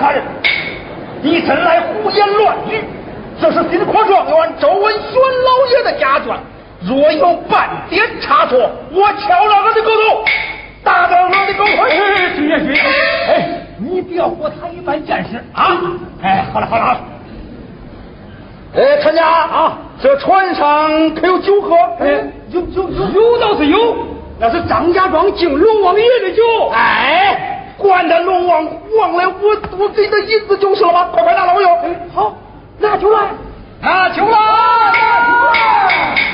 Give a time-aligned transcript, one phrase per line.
[0.00, 0.22] 哪个杀人？
[1.22, 2.82] 你真来胡言乱语！
[3.40, 6.34] 这是金科状元周文轩老爷的家眷，
[6.86, 8.58] 若有半点差错，
[8.92, 10.24] 我敲了他的狗头，
[10.82, 11.90] 打断他的狗腿！
[12.36, 12.74] 徐爷徐，
[13.28, 15.76] 哎，你不要和他一般见识啊！
[16.22, 17.00] 哎，好了好了好了。
[18.76, 21.74] 哎，陈家啊，这船上可有酒喝？
[22.00, 23.96] 哎，有有有有倒是有，
[24.38, 26.42] 那是张家庄敬龙王爷的酒。
[26.72, 28.64] 哎，管他龙王
[28.98, 31.08] 王来我我给他银子就是了吧？
[31.12, 31.72] 快快拿来我用。
[31.80, 32.36] 哎，好，
[32.78, 33.18] 拿酒来，
[33.80, 34.92] 拿酒来，拿
[35.26, 36.29] 酒来。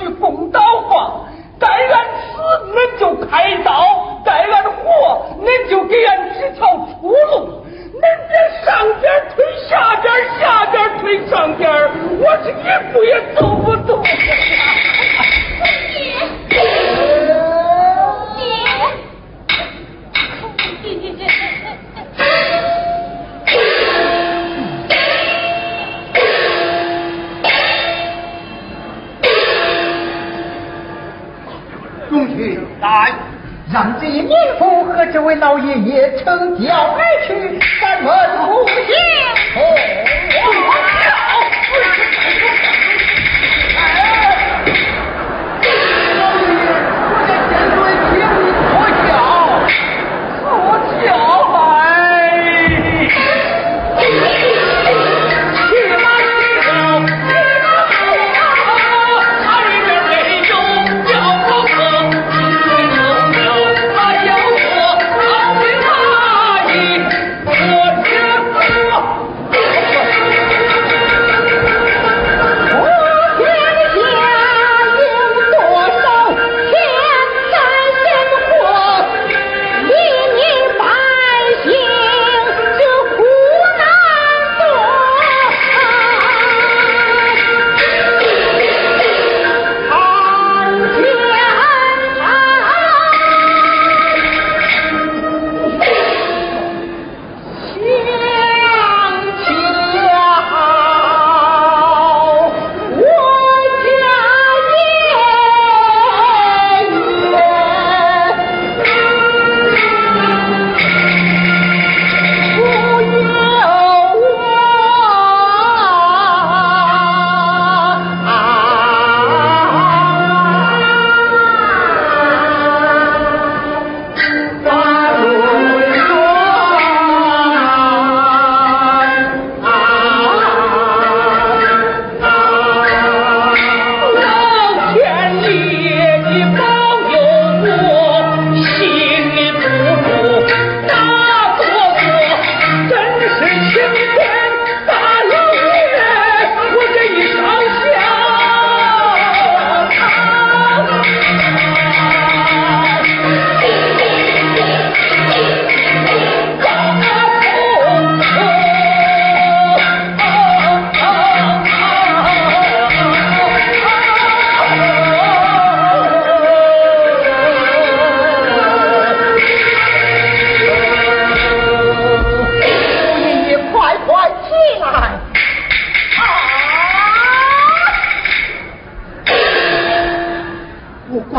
[0.00, 1.26] 句公道话；
[1.58, 2.40] 该俺死，
[2.74, 3.70] 恁就开刀；
[4.24, 7.62] 该俺活，恁就给俺指条出路。
[7.92, 8.32] 恁别
[8.64, 8.68] 上
[9.00, 11.70] 边推下边，下边推上边，
[12.18, 13.59] 我是一步也走
[35.12, 38.12] 这位老爷爷乘轿而去，咱们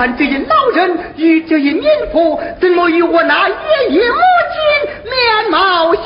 [0.01, 3.53] 看这一老人与这一民妇，怎么与我那爷
[3.89, 4.17] 爷母
[4.51, 6.03] 亲面貌相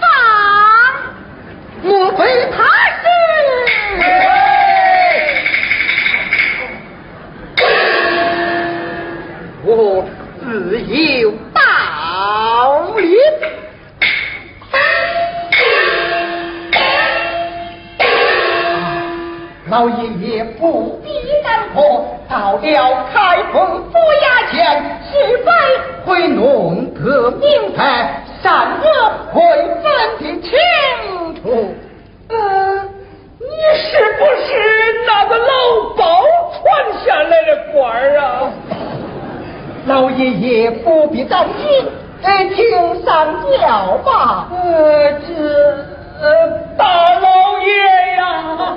[0.00, 0.10] 仿？
[1.84, 2.64] 莫非他
[2.98, 3.06] 是
[9.62, 10.04] 我
[10.40, 11.60] 自有道
[12.96, 13.16] 理？
[19.70, 20.97] 老爷爷不。
[22.28, 25.50] 到了开封府衙前，是非
[26.04, 28.86] 会弄个明白，善恶
[29.32, 29.40] 会
[29.82, 29.84] 分
[30.18, 30.50] 的清
[31.36, 31.74] 楚。
[32.28, 32.36] 嗯，
[33.40, 33.46] 你
[33.78, 33.88] 是
[34.18, 34.48] 不是
[35.06, 35.50] 那个老
[35.96, 36.02] 包
[36.52, 36.62] 传
[37.02, 38.52] 下来的官儿啊？
[39.86, 41.88] 老爷爷不必担心，
[42.22, 43.26] 哎，听上
[43.58, 44.48] 轿吧。
[44.52, 45.32] 呃，这
[46.20, 46.26] 呃，
[46.76, 46.84] 大
[47.20, 47.68] 老爷
[48.16, 48.76] 呀、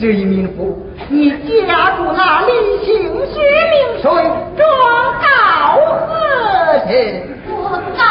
[0.00, 1.30] 这一名妇，你
[1.66, 2.52] 家住哪里？
[2.84, 2.94] 姓
[3.32, 3.40] 薛
[3.72, 4.04] 名谁？
[4.56, 4.64] 状
[5.20, 5.26] 告
[6.06, 6.14] 何
[6.88, 7.26] 人？
[7.50, 7.52] 我
[7.96, 8.02] 告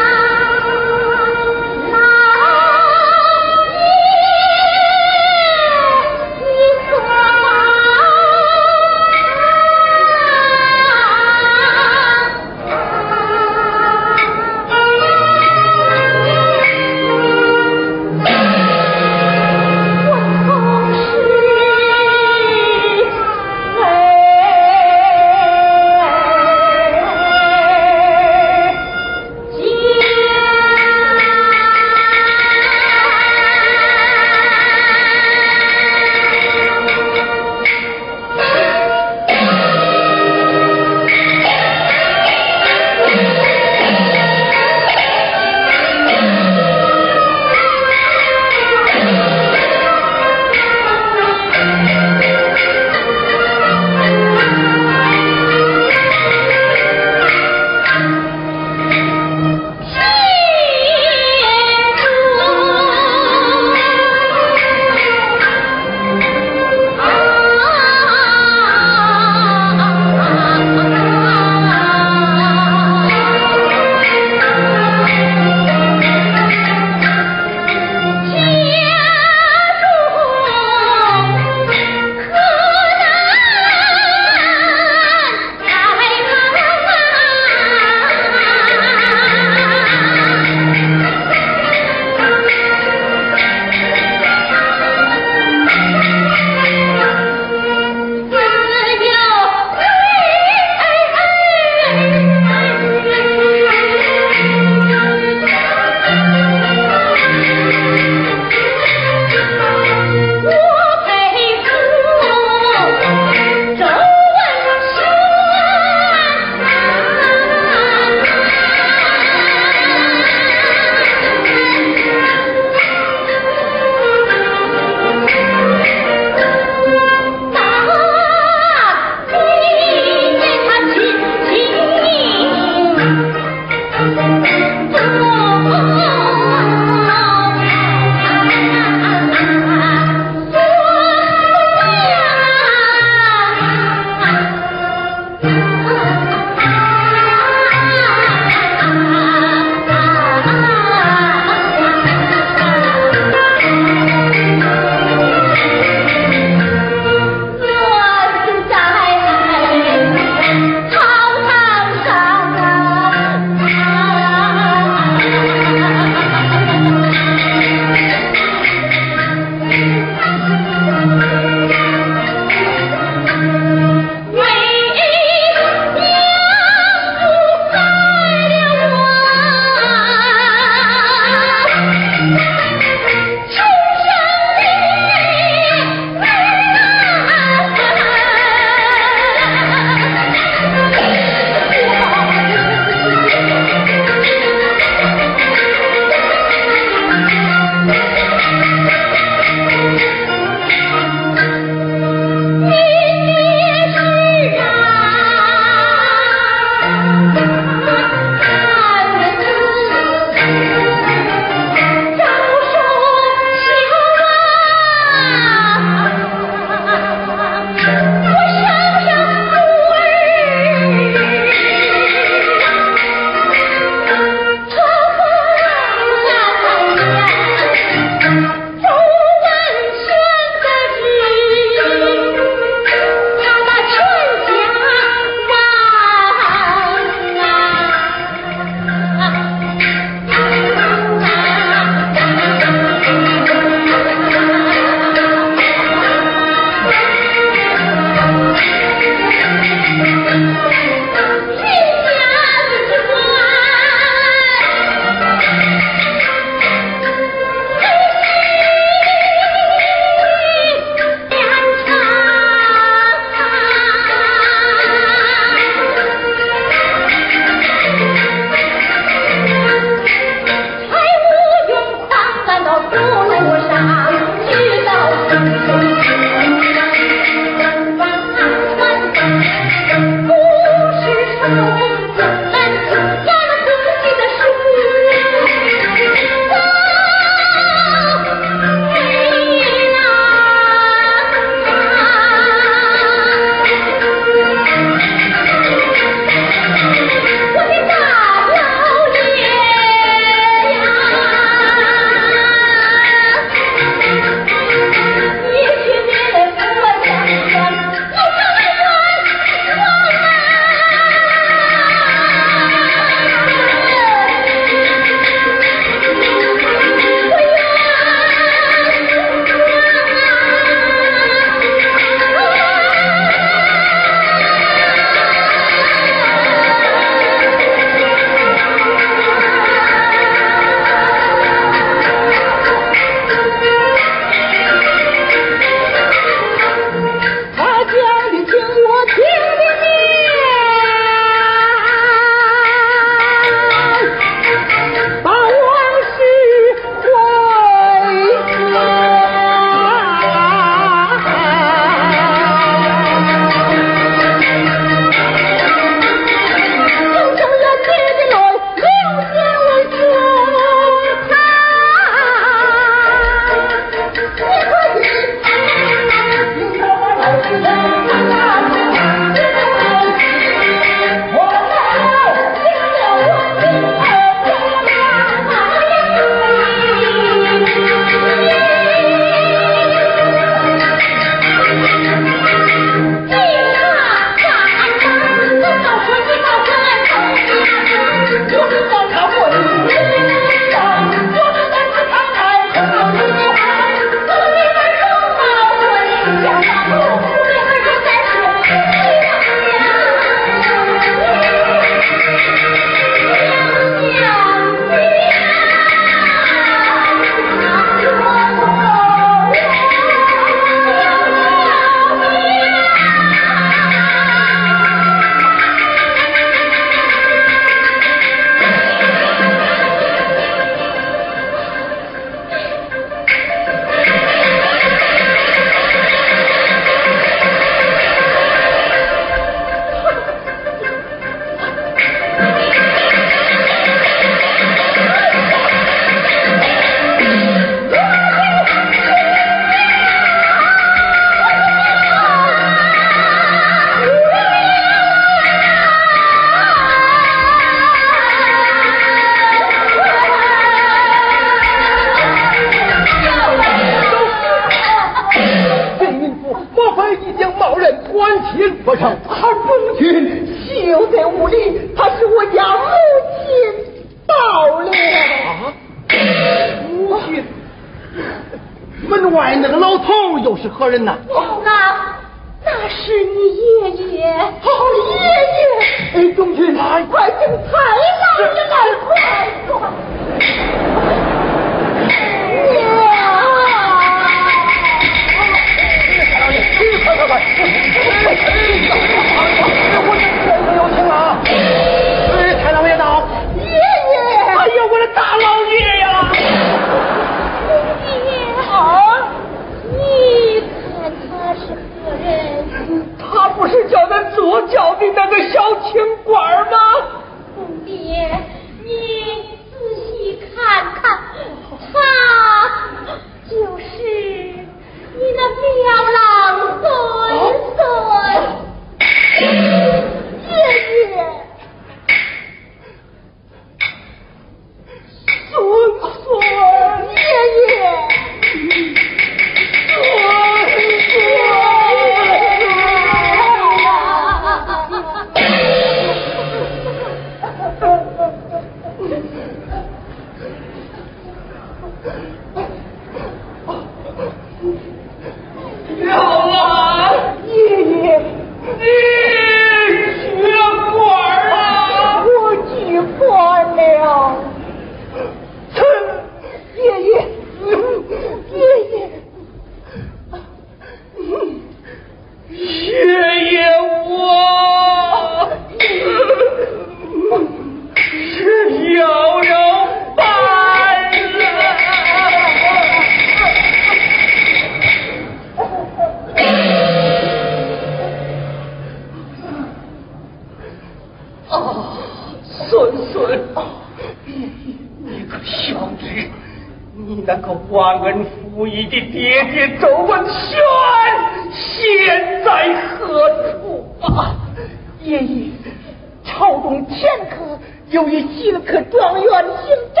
[596.24, 596.96] 朝中前
[597.30, 597.58] 科
[597.90, 600.00] 有一新科状元姓周，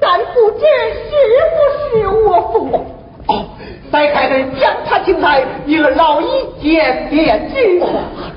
[0.00, 0.64] 但不知
[1.08, 1.10] 是
[1.50, 2.86] 不是我父。
[3.26, 3.44] 哦，
[3.90, 7.50] 再派人将他请来，个老一见面。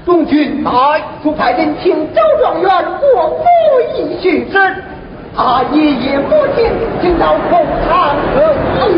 [0.05, 2.69] 中军，哎，出派人请周状元
[3.01, 3.43] 过府
[3.95, 4.57] 一叙之。
[5.35, 8.41] 阿，爷爷不见，今朝空叹何
[8.79, 8.97] 恨。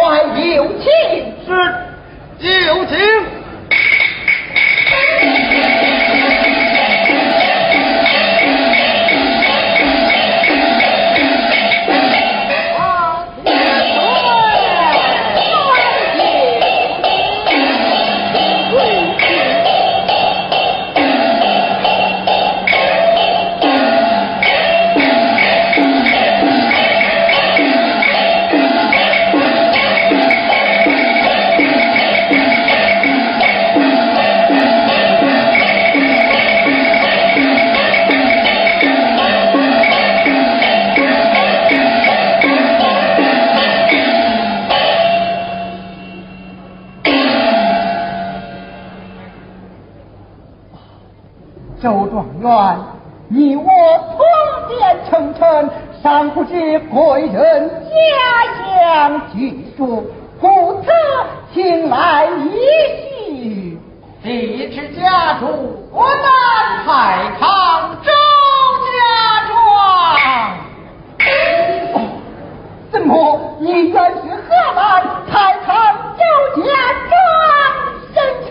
[0.00, 0.24] 快
[0.56, 0.88] 有请
[1.46, 2.96] 之，有请。
[51.82, 52.78] 周状元，
[53.28, 54.18] 你我通
[54.68, 55.70] 殿成尘，
[56.02, 57.94] 尚不知贵人家
[58.66, 60.88] 乡居住，故此
[61.54, 62.50] 请来一
[63.08, 63.78] 叙。
[64.22, 65.46] 你知家住
[65.90, 68.10] 河南太康周
[68.84, 68.90] 家
[69.48, 69.54] 庄？
[72.92, 74.78] 怎么你原是河南
[75.32, 76.22] 太康周
[76.62, 76.68] 家
[77.08, 77.12] 庄？
[78.12, 78.16] 身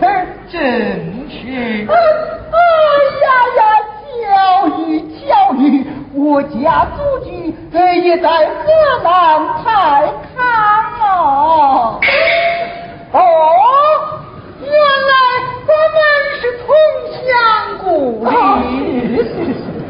[0.50, 0.99] 是。
[6.40, 7.52] 我家祖居
[8.00, 8.64] 也在河
[9.04, 9.08] 南
[9.62, 10.40] 太康
[11.02, 12.00] 啊。
[13.12, 13.14] 哦，
[14.62, 15.12] 原来
[15.68, 16.00] 我们
[16.40, 16.66] 是同
[17.12, 17.28] 乡
[17.84, 17.84] 故
[18.24, 18.32] 里。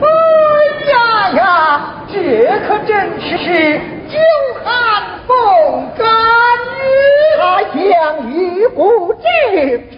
[0.01, 0.05] 哎
[0.91, 0.93] 呀
[1.37, 1.41] 呀，
[2.13, 2.19] 这
[2.67, 2.91] 可真
[3.21, 3.31] 是
[4.09, 4.19] 久
[4.65, 4.67] 旱
[5.29, 5.31] 逢
[5.97, 6.03] 甘
[6.81, 6.83] 雨。
[7.39, 7.41] 他
[7.79, 7.79] 乡
[8.29, 9.23] 遇不知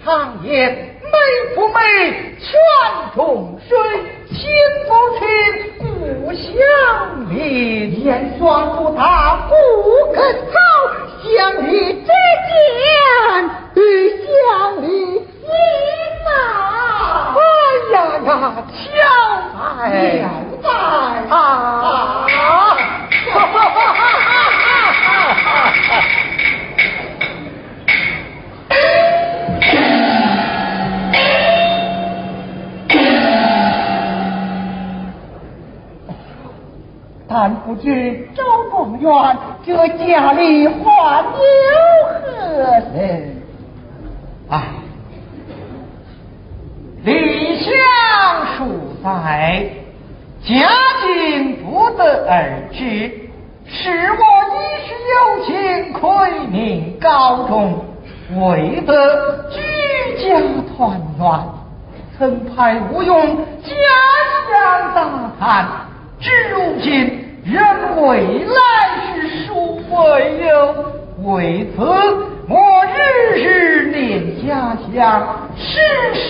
[0.05, 0.53] 常言。
[1.01, 1.19] 美
[1.55, 1.73] 不美，
[2.39, 2.47] 泉
[3.15, 3.75] 中水；
[4.29, 4.37] 清
[4.87, 4.92] 不
[6.35, 8.03] 乡邻。
[8.03, 9.53] 烟霜不打不
[10.13, 10.21] 肯
[10.51, 10.59] 草，
[11.23, 12.09] 相遇之间，
[37.45, 38.41] 但不知周
[38.71, 41.33] 公元这家里患有
[42.07, 42.63] 何
[42.95, 43.43] 人？
[44.49, 44.61] 唉，
[47.03, 47.73] 理想
[48.55, 48.63] 数
[49.03, 49.69] 在，
[50.41, 50.69] 家
[51.01, 53.11] 境不得而知。
[53.67, 54.23] 是我
[54.53, 57.83] 一时有情，亏命高中，
[58.37, 59.59] 为得居
[60.17, 60.39] 家
[60.77, 61.43] 团圆，
[62.17, 63.75] 曾派吴用家
[64.49, 65.67] 乡打探，
[66.21, 67.19] 至如今。
[67.45, 67.61] 人
[68.01, 68.55] 未来
[69.15, 70.51] 世殊未有，
[71.23, 71.81] 为此
[72.47, 75.81] 我日日念家乡，时
[76.13, 76.23] 时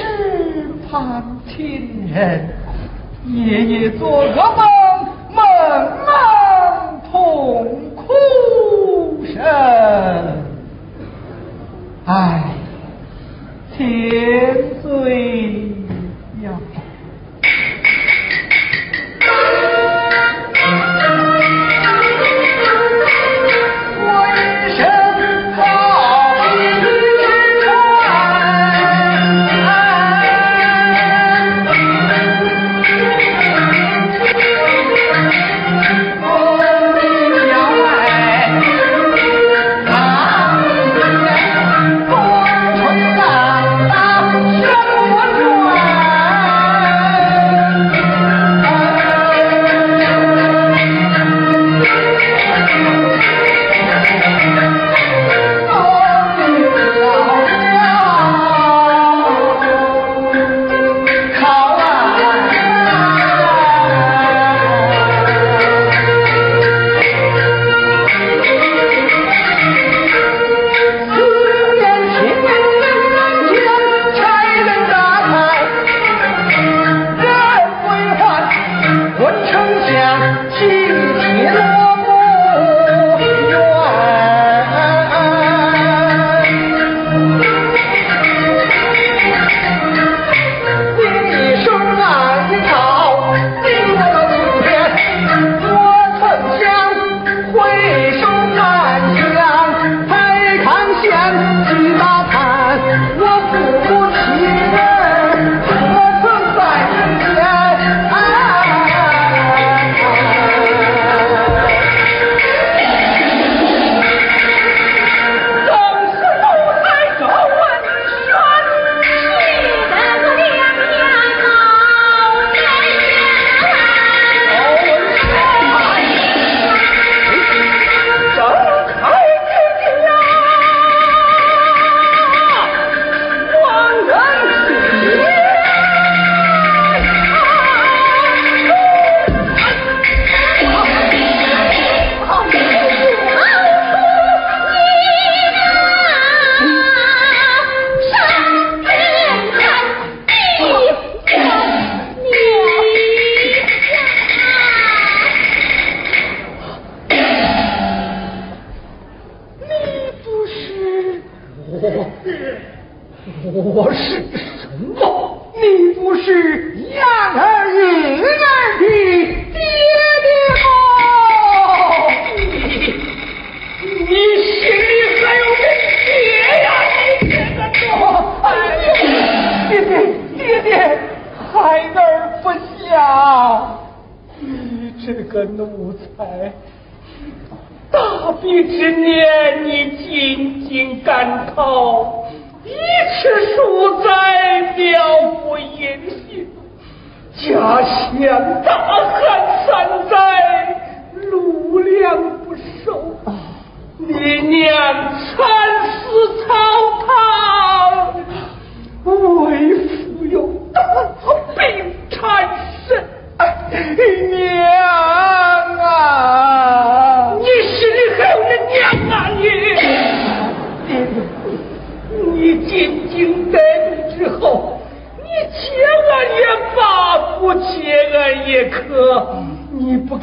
[0.89, 2.49] 盼亲人，
[3.27, 4.65] 夜夜做噩梦，
[5.35, 5.37] 梦
[6.03, 7.13] 梦痛
[7.95, 9.37] 哭声。
[12.05, 12.43] 唉，
[13.77, 13.81] 千
[14.81, 15.72] 岁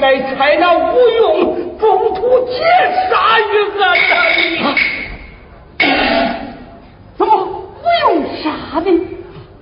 [0.00, 2.64] 该采那吴用中途劫
[3.10, 3.42] 杀于
[3.78, 4.64] 俺呐！
[5.78, 5.84] 你
[7.18, 8.86] 怎么吴用杀的？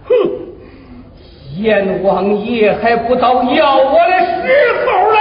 [0.09, 0.11] 哼！
[1.57, 4.47] 阎王爷还不到要我的时
[4.86, 5.16] 候嘞！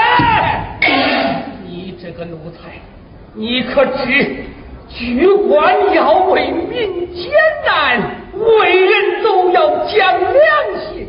[1.66, 2.80] 你这个奴才，
[3.34, 4.36] 你可知
[4.88, 7.32] 居官要为民艰
[7.66, 8.00] 难，
[8.36, 10.32] 为人都要讲良
[10.94, 11.07] 心。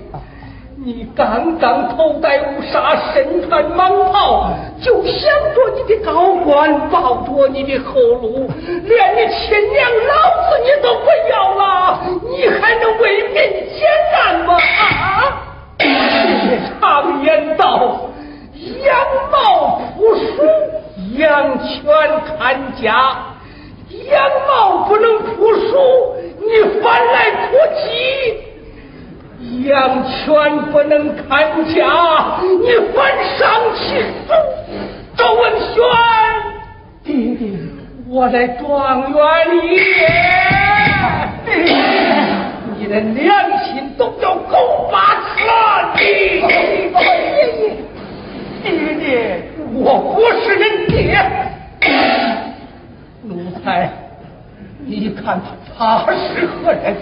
[0.89, 4.49] 你刚刚头戴乌纱，身穿蟒袍，
[4.81, 8.51] 就想着你的高官，抱着你的后路，
[8.85, 10.15] 连你亲娘老
[10.49, 14.55] 子你都不要了，你还能为民解难吗？
[14.57, 15.45] 啊！
[16.81, 18.09] 常言道，
[18.83, 18.97] 羊
[19.31, 20.43] 毛扑鼠，
[21.19, 21.85] 羊犬
[22.39, 23.15] 看家。
[24.11, 28.48] 羊毛不能扑鼠，你反来扑鸡。
[29.65, 32.99] 羊犬不能看家，你反
[33.39, 33.39] 上
[33.77, 33.81] 其
[34.27, 34.35] 手。
[35.17, 35.77] 周文轩，
[37.05, 37.49] 爹爹，
[38.09, 39.19] 我在庄园
[39.53, 39.57] 里，
[42.77, 44.97] 你的良心都要狗把
[45.37, 45.51] 吃了！
[45.95, 46.01] 你，
[48.63, 49.07] 爹爹，爹，
[49.73, 50.97] 我不是你爹。
[53.23, 53.91] 奴才，
[54.85, 55.41] 你看
[55.77, 56.97] 他是何人？